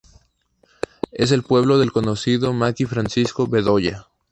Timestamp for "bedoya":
3.45-4.07